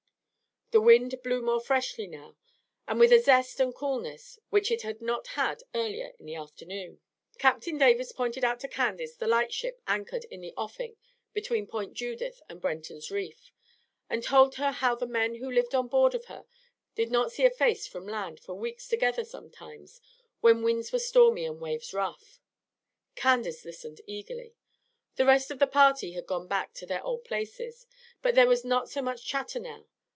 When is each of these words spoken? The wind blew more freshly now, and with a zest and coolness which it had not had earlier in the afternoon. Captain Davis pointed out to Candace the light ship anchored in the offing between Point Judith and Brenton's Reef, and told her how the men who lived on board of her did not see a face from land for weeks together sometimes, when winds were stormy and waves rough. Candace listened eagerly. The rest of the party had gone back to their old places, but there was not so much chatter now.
The 0.73 0.79
wind 0.79 1.21
blew 1.21 1.41
more 1.41 1.59
freshly 1.59 2.07
now, 2.07 2.37
and 2.87 2.97
with 2.97 3.11
a 3.11 3.19
zest 3.19 3.59
and 3.59 3.75
coolness 3.75 4.39
which 4.51 4.71
it 4.71 4.83
had 4.83 5.01
not 5.01 5.27
had 5.35 5.63
earlier 5.75 6.13
in 6.17 6.25
the 6.25 6.35
afternoon. 6.35 7.01
Captain 7.37 7.77
Davis 7.77 8.13
pointed 8.13 8.45
out 8.45 8.61
to 8.61 8.69
Candace 8.69 9.17
the 9.17 9.27
light 9.27 9.51
ship 9.51 9.81
anchored 9.85 10.23
in 10.31 10.39
the 10.39 10.53
offing 10.55 10.95
between 11.33 11.67
Point 11.67 11.93
Judith 11.93 12.41
and 12.47 12.61
Brenton's 12.61 13.11
Reef, 13.11 13.51
and 14.09 14.23
told 14.23 14.55
her 14.55 14.71
how 14.71 14.95
the 14.95 15.05
men 15.05 15.35
who 15.35 15.51
lived 15.51 15.75
on 15.75 15.89
board 15.89 16.15
of 16.15 16.27
her 16.27 16.45
did 16.95 17.11
not 17.11 17.33
see 17.33 17.43
a 17.45 17.49
face 17.51 17.85
from 17.85 18.07
land 18.07 18.39
for 18.39 18.55
weeks 18.55 18.87
together 18.87 19.25
sometimes, 19.25 19.99
when 20.39 20.63
winds 20.63 20.93
were 20.93 20.99
stormy 20.99 21.43
and 21.43 21.59
waves 21.59 21.93
rough. 21.93 22.39
Candace 23.15 23.65
listened 23.65 23.99
eagerly. 24.07 24.55
The 25.17 25.25
rest 25.25 25.51
of 25.51 25.59
the 25.59 25.67
party 25.67 26.13
had 26.13 26.25
gone 26.25 26.47
back 26.47 26.73
to 26.75 26.85
their 26.85 27.03
old 27.03 27.25
places, 27.25 27.87
but 28.21 28.35
there 28.35 28.47
was 28.47 28.63
not 28.63 28.89
so 28.89 29.01
much 29.01 29.25
chatter 29.25 29.59
now. 29.59 29.87